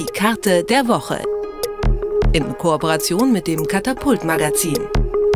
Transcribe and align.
Die 0.00 0.06
Karte 0.06 0.64
der 0.64 0.88
Woche. 0.88 1.22
In 2.32 2.56
Kooperation 2.56 3.32
mit 3.32 3.46
dem 3.46 3.66
Katapult 3.66 4.24
Magazin, 4.24 4.78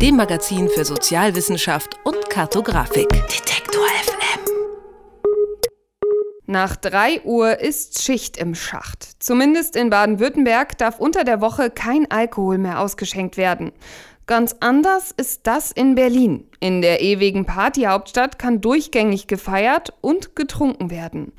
dem 0.01 0.15
Magazin 0.15 0.69
für 0.69 0.83
Sozialwissenschaft 0.83 1.99
und 2.03 2.31
Kartografik. 2.31 3.07
Detektor 3.09 3.85
FM. 3.85 4.39
Nach 6.47 6.75
3 6.75 7.21
Uhr 7.25 7.59
ist 7.59 8.01
Schicht 8.01 8.37
im 8.37 8.55
Schacht. 8.55 9.07
Zumindest 9.19 9.75
in 9.75 9.91
Baden-Württemberg 9.91 10.79
darf 10.79 10.99
unter 10.99 11.23
der 11.23 11.41
Woche 11.41 11.69
kein 11.69 12.09
Alkohol 12.09 12.57
mehr 12.57 12.79
ausgeschenkt 12.79 13.37
werden. 13.37 13.71
Ganz 14.25 14.55
anders 14.61 15.13
ist 15.15 15.41
das 15.45 15.71
in 15.71 15.93
Berlin. 15.93 16.49
In 16.59 16.81
der 16.81 17.03
ewigen 17.03 17.45
Partyhauptstadt 17.45 18.39
kann 18.39 18.61
durchgängig 18.61 19.27
gefeiert 19.27 19.93
und 20.01 20.35
getrunken 20.35 20.89
werden. 20.89 21.33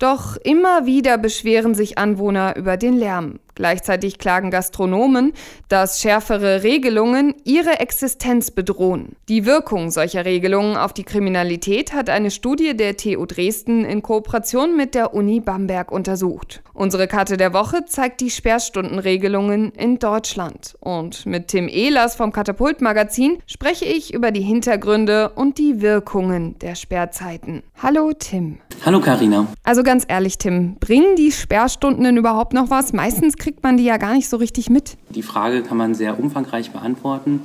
Doch 0.00 0.38
immer 0.38 0.86
wieder 0.86 1.18
beschweren 1.18 1.74
sich 1.74 1.98
Anwohner 1.98 2.56
über 2.56 2.78
den 2.78 2.94
Lärm. 2.94 3.38
Gleichzeitig 3.54 4.18
klagen 4.18 4.50
Gastronomen, 4.50 5.32
dass 5.68 6.00
schärfere 6.00 6.62
Regelungen 6.62 7.34
ihre 7.44 7.80
Existenz 7.80 8.50
bedrohen. 8.50 9.16
Die 9.28 9.46
Wirkung 9.46 9.90
solcher 9.90 10.24
Regelungen 10.24 10.76
auf 10.76 10.92
die 10.92 11.04
Kriminalität 11.04 11.92
hat 11.92 12.10
eine 12.10 12.30
Studie 12.30 12.76
der 12.76 12.96
TU 12.96 13.26
Dresden 13.26 13.84
in 13.84 14.02
Kooperation 14.02 14.76
mit 14.76 14.94
der 14.94 15.14
Uni 15.14 15.40
Bamberg 15.40 15.92
untersucht. 15.92 16.62
Unsere 16.74 17.08
Karte 17.08 17.36
der 17.36 17.52
Woche 17.52 17.84
zeigt 17.84 18.20
die 18.20 18.30
Sperrstundenregelungen 18.30 19.72
in 19.72 19.98
Deutschland. 19.98 20.76
Und 20.80 21.26
mit 21.26 21.48
Tim 21.48 21.68
Ehlers 21.68 22.14
vom 22.14 22.32
Katapult 22.32 22.80
Magazin 22.80 23.38
spreche 23.46 23.84
ich 23.84 24.14
über 24.14 24.30
die 24.30 24.40
Hintergründe 24.40 25.30
und 25.30 25.58
die 25.58 25.82
Wirkungen 25.82 26.58
der 26.58 26.74
Sperrzeiten. 26.74 27.62
Hallo 27.82 28.12
Tim. 28.18 28.60
Hallo 28.84 29.00
Karina. 29.00 29.46
Also 29.62 29.82
ganz 29.82 30.04
ehrlich, 30.08 30.38
Tim, 30.38 30.76
bringen 30.76 31.16
die 31.16 31.32
Sperrstunden 31.32 32.04
denn 32.04 32.16
überhaupt 32.16 32.54
noch 32.54 32.70
was? 32.70 32.94
Meistens 32.94 33.36
kriegt 33.40 33.62
man 33.64 33.76
die 33.76 33.84
ja 33.84 33.96
gar 33.96 34.14
nicht 34.14 34.28
so 34.28 34.36
richtig 34.36 34.70
mit. 34.70 34.96
Die 35.08 35.22
Frage 35.22 35.62
kann 35.62 35.76
man 35.76 35.94
sehr 35.94 36.20
umfangreich 36.20 36.70
beantworten. 36.70 37.40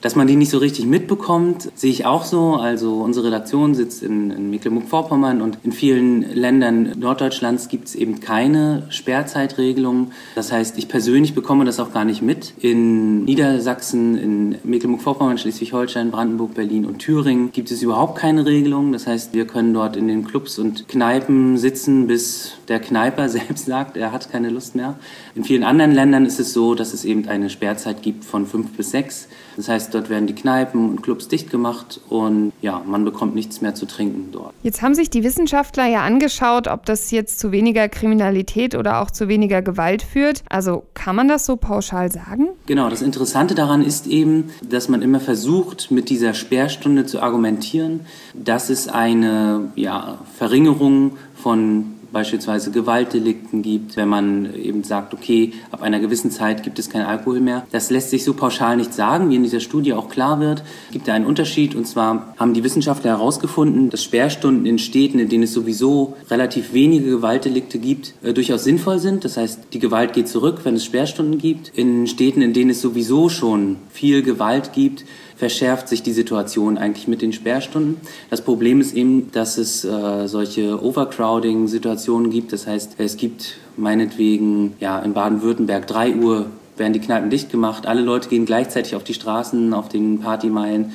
Dass 0.00 0.16
man 0.16 0.26
die 0.26 0.36
nicht 0.36 0.50
so 0.50 0.58
richtig 0.58 0.86
mitbekommt, 0.86 1.70
sehe 1.74 1.90
ich 1.90 2.06
auch 2.06 2.24
so. 2.24 2.54
Also 2.54 3.00
unsere 3.02 3.26
Redaktion 3.26 3.74
sitzt 3.74 4.02
in, 4.02 4.30
in 4.30 4.50
Mecklenburg-Vorpommern 4.50 5.42
und 5.42 5.58
in 5.62 5.72
vielen 5.72 6.22
Ländern 6.34 6.98
Norddeutschlands 6.98 7.68
gibt 7.68 7.88
es 7.88 7.94
eben 7.94 8.20
keine 8.20 8.86
Sperrzeitregelung. 8.88 10.12
Das 10.34 10.52
heißt, 10.52 10.78
ich 10.78 10.88
persönlich 10.88 11.34
bekomme 11.34 11.64
das 11.64 11.78
auch 11.80 11.92
gar 11.92 12.04
nicht 12.04 12.22
mit. 12.22 12.54
In 12.60 13.24
Niedersachsen, 13.24 14.16
in 14.16 14.56
Mecklenburg-Vorpommern, 14.64 15.36
Schleswig-Holstein, 15.36 16.10
Brandenburg, 16.10 16.54
Berlin 16.54 16.86
und 16.86 16.98
Thüringen 16.98 17.52
gibt 17.52 17.70
es 17.70 17.82
überhaupt 17.82 18.18
keine 18.18 18.46
Regelung. 18.46 18.92
Das 18.92 19.06
heißt, 19.06 19.34
wir 19.34 19.46
können 19.46 19.74
dort 19.74 19.96
in 19.96 20.08
den 20.08 20.24
Clubs 20.24 20.58
und 20.58 20.88
Kneipen 20.88 21.58
sitzen, 21.58 22.06
bis 22.06 22.52
der 22.68 22.80
Kneiper 22.80 23.28
selbst 23.28 23.66
sagt, 23.66 23.96
er 23.98 24.12
hat 24.12 24.30
keine 24.30 24.48
Lust 24.48 24.74
mehr. 24.74 24.98
In 25.34 25.44
vielen 25.44 25.64
anderen 25.64 25.92
Ländern 25.92 26.24
ist 26.24 26.40
es 26.40 26.52
so, 26.52 26.74
dass 26.74 26.94
es 26.94 27.04
eben 27.04 27.28
eine 27.28 27.50
Sperrzeit 27.50 28.02
gibt 28.02 28.24
von 28.24 28.46
fünf 28.46 28.76
bis 28.76 28.90
sechs. 28.90 29.28
Das 29.56 29.68
heißt, 29.68 29.89
dort 29.94 30.10
werden 30.10 30.26
die 30.26 30.34
Kneipen 30.34 30.88
und 30.88 31.02
Clubs 31.02 31.28
dicht 31.28 31.50
gemacht 31.50 32.00
und 32.08 32.52
ja, 32.60 32.82
man 32.86 33.04
bekommt 33.04 33.34
nichts 33.34 33.60
mehr 33.60 33.74
zu 33.74 33.86
trinken 33.86 34.28
dort. 34.32 34.52
Jetzt 34.62 34.82
haben 34.82 34.94
sich 34.94 35.10
die 35.10 35.22
Wissenschaftler 35.22 35.86
ja 35.86 36.02
angeschaut, 36.02 36.68
ob 36.68 36.86
das 36.86 37.10
jetzt 37.10 37.38
zu 37.38 37.52
weniger 37.52 37.88
Kriminalität 37.88 38.74
oder 38.74 39.00
auch 39.00 39.10
zu 39.10 39.28
weniger 39.28 39.62
Gewalt 39.62 40.02
führt. 40.02 40.42
Also 40.48 40.84
kann 40.94 41.16
man 41.16 41.28
das 41.28 41.46
so 41.46 41.56
pauschal 41.56 42.10
sagen? 42.10 42.48
Genau, 42.66 42.88
das 42.90 43.02
Interessante 43.02 43.54
daran 43.54 43.82
ist 43.82 44.06
eben, 44.06 44.50
dass 44.62 44.88
man 44.88 45.02
immer 45.02 45.20
versucht, 45.20 45.90
mit 45.90 46.10
dieser 46.10 46.34
Sperrstunde 46.34 47.06
zu 47.06 47.20
argumentieren, 47.20 48.00
dass 48.34 48.70
es 48.70 48.88
eine 48.88 49.72
ja, 49.74 50.18
Verringerung 50.36 51.12
von 51.34 51.99
beispielsweise 52.12 52.70
Gewaltdelikten 52.70 53.62
gibt, 53.62 53.96
wenn 53.96 54.08
man 54.08 54.54
eben 54.54 54.84
sagt, 54.84 55.14
okay, 55.14 55.52
ab 55.70 55.82
einer 55.82 56.00
gewissen 56.00 56.30
Zeit 56.30 56.62
gibt 56.62 56.78
es 56.78 56.90
kein 56.90 57.02
Alkohol 57.02 57.40
mehr. 57.40 57.66
Das 57.72 57.90
lässt 57.90 58.10
sich 58.10 58.24
so 58.24 58.34
pauschal 58.34 58.76
nicht 58.76 58.94
sagen, 58.94 59.30
wie 59.30 59.36
in 59.36 59.42
dieser 59.42 59.60
Studie 59.60 59.94
auch 59.94 60.08
klar 60.08 60.40
wird. 60.40 60.62
Es 60.88 60.92
gibt 60.92 61.08
da 61.08 61.14
einen 61.14 61.26
Unterschied 61.26 61.74
und 61.74 61.86
zwar 61.86 62.34
haben 62.38 62.54
die 62.54 62.64
Wissenschaftler 62.64 63.10
herausgefunden, 63.10 63.90
dass 63.90 64.02
Sperrstunden 64.04 64.66
in 64.66 64.78
Städten, 64.78 65.18
in 65.18 65.28
denen 65.28 65.44
es 65.44 65.52
sowieso 65.52 66.16
relativ 66.30 66.72
wenige 66.72 67.10
Gewaltdelikte 67.10 67.78
gibt, 67.78 68.14
äh, 68.22 68.32
durchaus 68.32 68.64
sinnvoll 68.64 68.98
sind. 68.98 69.24
Das 69.24 69.36
heißt, 69.36 69.68
die 69.72 69.78
Gewalt 69.78 70.12
geht 70.12 70.28
zurück, 70.28 70.60
wenn 70.64 70.76
es 70.76 70.84
Sperrstunden 70.84 71.38
gibt. 71.38 71.72
In 71.76 72.06
Städten, 72.06 72.42
in 72.42 72.52
denen 72.52 72.70
es 72.70 72.80
sowieso 72.80 73.28
schon 73.28 73.76
viel 73.90 74.22
Gewalt 74.22 74.72
gibt, 74.72 75.04
verschärft 75.40 75.88
sich 75.88 76.02
die 76.02 76.12
Situation 76.12 76.76
eigentlich 76.76 77.08
mit 77.08 77.22
den 77.22 77.32
Sperrstunden. 77.32 77.96
Das 78.28 78.42
Problem 78.42 78.78
ist 78.82 78.94
eben, 78.94 79.32
dass 79.32 79.56
es 79.56 79.86
äh, 79.86 80.28
solche 80.28 80.84
Overcrowding-Situationen 80.84 82.30
gibt. 82.30 82.52
Das 82.52 82.66
heißt, 82.66 82.96
es 82.98 83.16
gibt 83.16 83.56
meinetwegen 83.78 84.74
ja, 84.80 84.98
in 84.98 85.14
Baden-Württemberg 85.14 85.86
3 85.86 86.16
Uhr 86.16 86.46
werden 86.76 86.92
die 86.92 87.00
Kneipen 87.00 87.30
dicht 87.30 87.50
gemacht. 87.50 87.86
Alle 87.86 88.02
Leute 88.02 88.28
gehen 88.28 88.44
gleichzeitig 88.44 88.94
auf 88.94 89.02
die 89.02 89.14
Straßen, 89.14 89.72
auf 89.72 89.88
den 89.88 90.20
Partymeilen. 90.20 90.92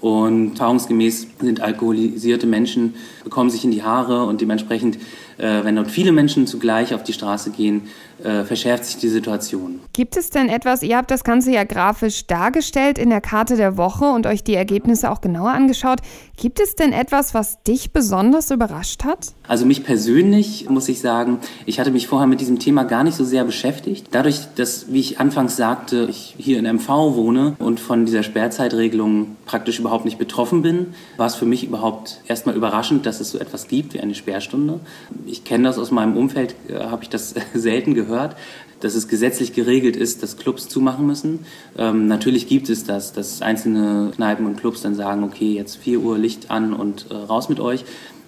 Und 0.00 0.52
erfahrungsgemäß 0.52 1.26
sind 1.40 1.60
alkoholisierte 1.60 2.46
Menschen, 2.46 2.94
bekommen 3.24 3.50
sich 3.50 3.64
in 3.64 3.72
die 3.72 3.82
Haare 3.82 4.26
und 4.26 4.40
dementsprechend, 4.40 4.96
wenn 5.38 5.76
dort 5.76 5.90
viele 5.90 6.12
Menschen 6.12 6.46
zugleich 6.46 6.94
auf 6.94 7.02
die 7.04 7.12
Straße 7.12 7.50
gehen, 7.50 7.82
äh, 8.22 8.44
verschärft 8.44 8.84
sich 8.84 8.96
die 8.96 9.08
Situation. 9.08 9.80
Gibt 9.92 10.16
es 10.16 10.30
denn 10.30 10.48
etwas, 10.48 10.82
ihr 10.82 10.96
habt 10.96 11.10
das 11.10 11.22
Ganze 11.22 11.52
ja 11.52 11.64
grafisch 11.64 12.26
dargestellt 12.26 12.98
in 12.98 13.10
der 13.10 13.20
Karte 13.20 13.56
der 13.56 13.76
Woche 13.76 14.06
und 14.06 14.26
euch 14.26 14.42
die 14.42 14.54
Ergebnisse 14.54 15.10
auch 15.10 15.20
genauer 15.20 15.50
angeschaut. 15.50 16.00
Gibt 16.36 16.60
es 16.60 16.74
denn 16.74 16.92
etwas, 16.92 17.34
was 17.34 17.62
dich 17.62 17.92
besonders 17.92 18.50
überrascht 18.50 19.04
hat? 19.04 19.32
Also 19.46 19.66
mich 19.66 19.84
persönlich 19.84 20.68
muss 20.68 20.88
ich 20.88 21.00
sagen, 21.00 21.38
ich 21.64 21.78
hatte 21.80 21.90
mich 21.90 22.08
vorher 22.08 22.26
mit 22.26 22.40
diesem 22.40 22.58
Thema 22.58 22.84
gar 22.84 23.04
nicht 23.04 23.16
so 23.16 23.24
sehr 23.24 23.44
beschäftigt. 23.44 24.08
Dadurch, 24.10 24.40
dass, 24.56 24.92
wie 24.92 25.00
ich 25.00 25.20
anfangs 25.20 25.56
sagte, 25.56 26.06
ich 26.10 26.34
hier 26.38 26.58
in 26.58 26.64
MV 26.64 26.88
wohne 26.88 27.56
und 27.58 27.80
von 27.80 28.04
dieser 28.04 28.22
Sperrzeitregelung 28.22 29.36
praktisch 29.46 29.78
überhaupt 29.78 30.04
nicht 30.04 30.18
betroffen 30.18 30.62
bin, 30.62 30.94
war 31.16 31.26
es 31.26 31.34
für 31.34 31.46
mich 31.46 31.64
überhaupt 31.64 32.20
erstmal 32.26 32.54
überraschend, 32.54 33.06
dass 33.06 33.20
es 33.20 33.30
so 33.30 33.38
etwas 33.38 33.68
gibt 33.68 33.94
wie 33.94 34.00
eine 34.00 34.14
Sperrstunde. 34.14 34.80
Ich 35.28 35.44
kenne 35.44 35.64
das 35.64 35.78
aus 35.78 35.90
meinem 35.90 36.16
Umfeld, 36.16 36.54
äh, 36.68 36.80
habe 36.80 37.02
ich 37.02 37.08
das 37.08 37.34
selten 37.54 37.94
gehört 37.94 38.36
dass 38.80 38.94
es 38.94 39.08
gesetzlich 39.08 39.52
geregelt 39.52 39.96
ist, 39.96 40.22
dass 40.22 40.36
Clubs 40.36 40.68
zumachen 40.68 41.06
müssen. 41.06 41.40
Ähm, 41.76 42.06
natürlich 42.06 42.46
gibt 42.48 42.68
es 42.68 42.84
das, 42.84 43.12
dass 43.12 43.42
einzelne 43.42 44.10
Kneipen 44.14 44.46
und 44.46 44.56
Clubs 44.56 44.82
dann 44.82 44.94
sagen, 44.94 45.24
okay, 45.24 45.52
jetzt 45.52 45.76
4 45.76 46.00
Uhr 46.00 46.18
Licht 46.18 46.50
an 46.50 46.72
und 46.72 47.06
äh, 47.10 47.14
raus 47.14 47.48
mit 47.48 47.60
euch. 47.60 47.84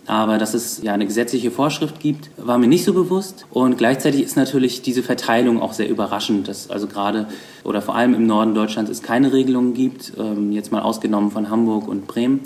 Aber 0.06 0.39
dass 0.39 0.55
es 0.55 0.83
ja 0.83 0.93
eine 0.93 1.06
gesetzliche 1.06 1.53
Vorschrift 1.53 2.00
gibt, 2.00 2.31
war 2.37 2.59
mir 2.59 2.66
nicht 2.66 2.84
so 2.84 2.94
bewusst. 2.94 3.47
Und 3.50 3.78
gleichzeitig 3.78 4.22
ist 4.22 4.37
natürlich 4.37 4.83
diese 4.83 5.05
Verteilung 5.05 5.60
auch 5.60 5.72
sehr 5.72 5.89
überraschend, 5.89 6.49
dass 6.49 6.69
also 6.69 6.89
gerade 6.89 7.28
oder 7.62 7.81
vor 7.81 7.94
allem 7.94 8.15
im 8.15 8.27
Norden 8.27 8.55
Deutschlands 8.55 8.91
es 8.91 9.03
keine 9.03 9.33
Regelungen 9.33 9.75
gibt, 9.75 10.15
ähm, 10.19 10.50
jetzt 10.50 10.72
mal 10.72 10.81
ausgenommen 10.81 11.31
von 11.31 11.49
Hamburg 11.49 11.87
und 11.87 12.09
Bremen 12.09 12.41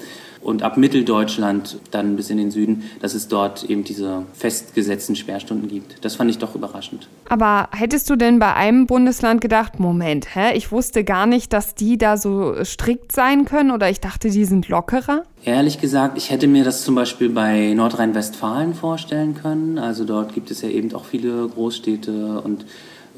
und 0.45 0.63
ab 0.63 0.77
Mitteldeutschland 0.77 1.79
dann 1.91 2.17
bis 2.17 2.31
in 2.31 2.37
den 2.37 2.51
Süden, 2.51 2.85
dass 3.01 3.15
es 3.15 3.29
dort 3.29 3.65
eben 3.65 3.83
diese 3.83 4.25
festgesetzten 4.35 5.17
Sperrstunden 5.17 5.69
gibt. 5.69 6.05
Das 6.05 6.17
fand 6.17 6.31
ich 6.31 6.39
doch 6.39 6.55
überraschend. 6.55 7.09
Aber 7.29 7.69
hättest 7.73 8.11
du 8.11 8.17
denn 8.17 8.39
bei 8.39 8.55
einem 8.55 8.87
Bundesland 8.87 9.41
gedacht, 9.41 9.81
Moment, 9.81 10.35
hä, 10.37 10.55
ich 10.55 10.71
wusste 10.71 11.03
gar 11.03 11.27
nicht, 11.27 11.53
dass 11.53 11.75
die 11.75 11.97
da 11.97 12.17
so 12.17 12.63
strikt 12.65 13.13
sein 13.13 13.47
können 13.47 13.71
oder 13.71 13.89
ich 13.89 14.01
dachte, 14.01 14.31
die 14.31 14.45
sind 14.45 14.69
lockerer? 14.69 15.25
Ehrlich 15.45 15.81
gesagt, 15.81 16.17
ich 16.19 16.31
hätte 16.31 16.47
mir 16.47 16.65
das 16.65 16.85
zum 16.85 16.95
Beispiel 16.95 17.31
bei 17.31 17.73
Nordrhein-Westfalen 17.75 18.75
vorstellen 18.75 19.35
können. 19.35 19.79
Also 19.79 20.05
dort 20.05 20.35
gibt 20.35 20.51
es 20.51 20.63
ja 20.63 20.69
eben 20.69 20.95
auch 20.95 21.05
viele 21.05 21.49
Großstädte 21.49 22.41
und 22.43 22.65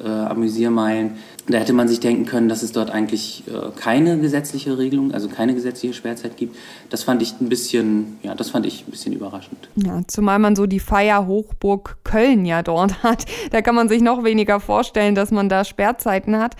äh, 0.02 0.08
Amüsiermeilen. 0.08 1.16
Da 1.48 1.58
hätte 1.58 1.72
man 1.72 1.86
sich 1.86 2.00
denken 2.00 2.26
können, 2.26 2.48
dass 2.48 2.62
es 2.62 2.72
dort 2.72 2.90
eigentlich 2.90 3.44
äh, 3.46 3.70
keine 3.78 4.18
gesetzliche 4.18 4.78
Regelung, 4.78 5.12
also 5.12 5.28
keine 5.28 5.54
gesetzliche 5.54 5.94
Sperrzeit 5.94 6.36
gibt. 6.36 6.56
Das 6.90 7.04
fand 7.04 7.22
ich 7.22 7.40
ein 7.40 7.48
bisschen, 7.48 8.18
ja, 8.22 8.34
das 8.34 8.50
fand 8.50 8.66
ich 8.66 8.86
ein 8.86 8.90
bisschen 8.90 9.12
überraschend. 9.12 9.68
Ja, 9.76 10.00
zumal 10.08 10.40
man 10.40 10.56
so 10.56 10.66
die 10.66 10.80
Feierhochburg 10.80 11.98
Köln 12.02 12.44
ja 12.44 12.62
dort 12.62 13.02
hat. 13.02 13.26
Da 13.52 13.62
kann 13.62 13.76
man 13.76 13.88
sich 13.88 14.02
noch 14.02 14.24
weniger 14.24 14.58
vorstellen, 14.58 15.14
dass 15.14 15.30
man 15.30 15.48
da 15.48 15.64
Sperrzeiten 15.64 16.36
hat. 16.36 16.56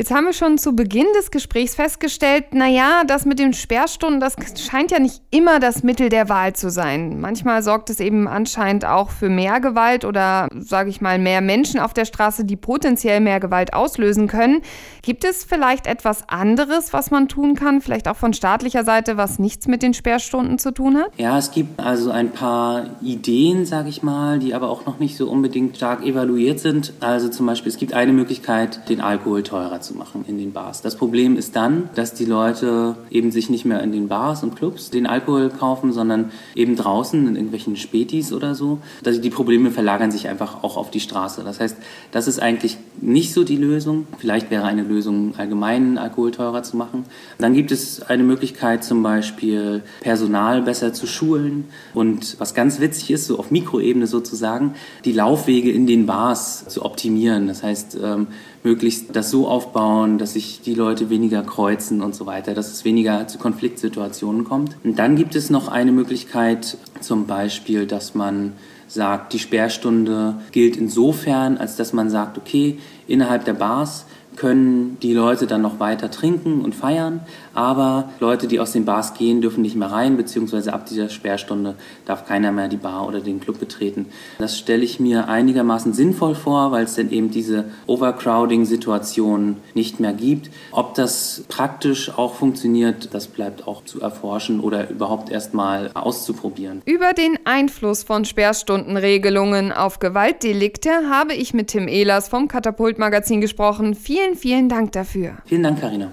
Jetzt 0.00 0.12
haben 0.12 0.24
wir 0.24 0.32
schon 0.32 0.56
zu 0.56 0.74
Beginn 0.74 1.04
des 1.18 1.30
Gesprächs 1.30 1.74
festgestellt, 1.74 2.54
naja, 2.54 3.02
das 3.06 3.26
mit 3.26 3.38
den 3.38 3.52
Sperrstunden, 3.52 4.18
das 4.18 4.34
scheint 4.58 4.90
ja 4.90 4.98
nicht 4.98 5.20
immer 5.30 5.60
das 5.60 5.82
Mittel 5.82 6.08
der 6.08 6.30
Wahl 6.30 6.54
zu 6.54 6.70
sein. 6.70 7.20
Manchmal 7.20 7.62
sorgt 7.62 7.90
es 7.90 8.00
eben 8.00 8.26
anscheinend 8.26 8.86
auch 8.86 9.10
für 9.10 9.28
mehr 9.28 9.60
Gewalt 9.60 10.06
oder, 10.06 10.48
sage 10.58 10.88
ich 10.88 11.02
mal, 11.02 11.18
mehr 11.18 11.42
Menschen 11.42 11.80
auf 11.80 11.92
der 11.92 12.06
Straße, 12.06 12.46
die 12.46 12.56
potenziell 12.56 13.20
mehr 13.20 13.40
Gewalt 13.40 13.74
auslösen 13.74 14.26
können. 14.26 14.62
Gibt 15.02 15.22
es 15.22 15.44
vielleicht 15.44 15.86
etwas 15.86 16.26
anderes, 16.30 16.94
was 16.94 17.10
man 17.10 17.28
tun 17.28 17.54
kann, 17.54 17.82
vielleicht 17.82 18.08
auch 18.08 18.16
von 18.16 18.32
staatlicher 18.32 18.84
Seite, 18.84 19.18
was 19.18 19.38
nichts 19.38 19.66
mit 19.66 19.82
den 19.82 19.92
Sperrstunden 19.92 20.58
zu 20.58 20.72
tun 20.72 20.96
hat? 20.96 21.10
Ja, 21.18 21.36
es 21.36 21.50
gibt 21.50 21.78
also 21.78 22.10
ein 22.10 22.30
paar 22.30 22.86
Ideen, 23.02 23.66
sage 23.66 23.90
ich 23.90 24.02
mal, 24.02 24.38
die 24.38 24.54
aber 24.54 24.70
auch 24.70 24.86
noch 24.86 24.98
nicht 24.98 25.18
so 25.18 25.28
unbedingt 25.28 25.76
stark 25.76 26.02
evaluiert 26.06 26.58
sind. 26.58 26.94
Also 27.00 27.28
zum 27.28 27.44
Beispiel, 27.44 27.70
es 27.70 27.76
gibt 27.76 27.92
eine 27.92 28.14
Möglichkeit, 28.14 28.88
den 28.88 29.02
Alkohol 29.02 29.42
teurer 29.42 29.82
zu 29.82 29.89
machen 29.94 30.24
in 30.26 30.38
den 30.38 30.52
Bars. 30.52 30.82
Das 30.82 30.96
Problem 30.96 31.36
ist 31.36 31.56
dann, 31.56 31.88
dass 31.94 32.14
die 32.14 32.24
Leute 32.24 32.96
eben 33.10 33.30
sich 33.30 33.50
nicht 33.50 33.64
mehr 33.64 33.82
in 33.82 33.92
den 33.92 34.08
Bars 34.08 34.42
und 34.42 34.56
Clubs 34.56 34.90
den 34.90 35.06
Alkohol 35.06 35.50
kaufen, 35.50 35.92
sondern 35.92 36.30
eben 36.54 36.76
draußen 36.76 37.26
in 37.26 37.34
irgendwelchen 37.36 37.76
Spätis 37.76 38.32
oder 38.32 38.54
so. 38.54 38.78
Also 39.04 39.20
die 39.20 39.30
Probleme 39.30 39.70
verlagern 39.70 40.10
sich 40.10 40.28
einfach 40.28 40.62
auch 40.62 40.76
auf 40.76 40.90
die 40.90 41.00
Straße. 41.00 41.42
Das 41.44 41.60
heißt, 41.60 41.76
das 42.12 42.28
ist 42.28 42.40
eigentlich 42.40 42.78
nicht 43.00 43.32
so 43.32 43.44
die 43.44 43.56
Lösung. 43.56 44.06
Vielleicht 44.18 44.50
wäre 44.50 44.64
eine 44.64 44.82
Lösung, 44.82 45.34
allgemein 45.36 45.98
Alkohol 45.98 46.30
teurer 46.30 46.62
zu 46.62 46.76
machen. 46.76 47.04
Dann 47.38 47.54
gibt 47.54 47.72
es 47.72 48.02
eine 48.02 48.22
Möglichkeit, 48.22 48.84
zum 48.84 49.02
Beispiel 49.02 49.82
Personal 50.00 50.62
besser 50.62 50.92
zu 50.92 51.06
schulen. 51.06 51.64
Und 51.94 52.38
was 52.38 52.54
ganz 52.54 52.80
witzig 52.80 53.10
ist, 53.10 53.26
so 53.26 53.38
auf 53.38 53.50
Mikroebene 53.50 54.06
sozusagen, 54.06 54.74
die 55.04 55.12
Laufwege 55.12 55.70
in 55.70 55.86
den 55.86 56.06
Bars 56.06 56.66
zu 56.68 56.84
optimieren. 56.84 57.46
Das 57.46 57.62
heißt, 57.62 57.98
ähm, 58.02 58.28
möglichst 58.62 59.16
das 59.16 59.30
so 59.30 59.48
aufbauen, 59.48 60.18
dass 60.18 60.34
sich 60.34 60.60
die 60.62 60.74
Leute 60.74 61.10
weniger 61.10 61.42
kreuzen 61.42 62.02
und 62.02 62.14
so 62.14 62.26
weiter, 62.26 62.54
dass 62.54 62.70
es 62.70 62.84
weniger 62.84 63.26
zu 63.26 63.38
Konfliktsituationen 63.38 64.44
kommt. 64.44 64.76
Und 64.84 64.98
dann 64.98 65.16
gibt 65.16 65.34
es 65.34 65.50
noch 65.50 65.68
eine 65.68 65.92
Möglichkeit, 65.92 66.76
zum 67.00 67.26
Beispiel, 67.26 67.86
dass 67.86 68.14
man 68.14 68.52
sagt, 68.86 69.32
die 69.32 69.38
Sperrstunde 69.38 70.34
gilt 70.52 70.76
insofern, 70.76 71.56
als 71.56 71.76
dass 71.76 71.92
man 71.92 72.10
sagt, 72.10 72.36
okay, 72.38 72.78
innerhalb 73.06 73.44
der 73.44 73.54
Bars 73.54 74.04
können 74.36 74.98
die 75.00 75.12
Leute 75.12 75.46
dann 75.46 75.62
noch 75.62 75.80
weiter 75.80 76.10
trinken 76.10 76.62
und 76.62 76.74
feiern, 76.74 77.20
aber 77.54 78.10
Leute, 78.20 78.46
die 78.46 78.60
aus 78.60 78.72
den 78.72 78.84
Bars 78.84 79.14
gehen, 79.14 79.40
dürfen 79.40 79.62
nicht 79.62 79.76
mehr 79.76 79.90
rein, 79.90 80.16
beziehungsweise 80.16 80.72
ab 80.72 80.86
dieser 80.86 81.08
Sperrstunde 81.08 81.74
darf 82.06 82.26
keiner 82.26 82.52
mehr 82.52 82.68
die 82.68 82.76
Bar 82.76 83.06
oder 83.06 83.20
den 83.20 83.40
Club 83.40 83.58
betreten. 83.58 84.06
Das 84.38 84.58
stelle 84.58 84.84
ich 84.84 85.00
mir 85.00 85.28
einigermaßen 85.28 85.92
sinnvoll 85.92 86.34
vor, 86.34 86.70
weil 86.72 86.84
es 86.84 86.94
dann 86.94 87.10
eben 87.10 87.30
diese 87.30 87.64
Overcrowding-Situation 87.86 89.56
nicht 89.74 90.00
mehr 90.00 90.12
gibt. 90.12 90.50
Ob 90.70 90.94
das 90.94 91.44
praktisch 91.48 92.16
auch 92.16 92.34
funktioniert, 92.34 93.12
das 93.12 93.26
bleibt 93.26 93.66
auch 93.66 93.84
zu 93.84 94.00
erforschen 94.00 94.60
oder 94.60 94.88
überhaupt 94.88 95.30
erst 95.30 95.54
mal 95.54 95.90
auszuprobieren. 95.94 96.82
Über 96.86 97.12
den 97.12 97.38
Einfluss 97.44 98.04
von 98.04 98.24
Sperrstundenregelungen 98.24 99.72
auf 99.72 99.98
Gewaltdelikte 99.98 100.90
habe 101.10 101.34
ich 101.34 101.52
mit 101.52 101.68
Tim 101.68 101.88
Ehlers 101.88 102.28
vom 102.28 102.48
Katapult-Magazin 102.48 103.40
gesprochen. 103.40 103.94
Vielen, 103.94 104.19
vielen 104.34 104.68
Dank 104.68 104.92
dafür. 104.92 105.38
Vielen 105.46 105.62
Dank, 105.62 105.80
Karina. 105.80 106.12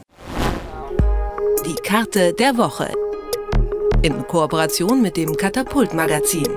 Die 1.66 1.76
Karte 1.76 2.34
der 2.34 2.58
Woche. 2.58 2.92
In 4.02 4.26
Kooperation 4.28 5.02
mit 5.02 5.18
dem 5.18 5.36
Katapult 5.36 5.94
Magazin, 5.94 6.48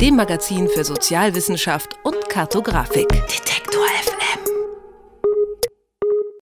dem 0.00 0.16
Magazin 0.16 0.68
für 0.68 0.84
Sozialwissenschaft 0.84 1.96
und 2.04 2.28
Kartografik. 2.28 3.08